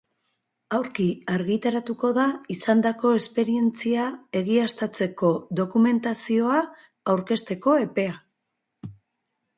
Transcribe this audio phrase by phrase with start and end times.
[0.75, 1.03] Aurki
[1.33, 2.23] argitaratuko da
[2.55, 4.07] izandako esperientzia
[4.41, 5.31] egiaztatzeko
[5.61, 6.59] dokumentazioa
[7.15, 8.19] aurkezteko epea.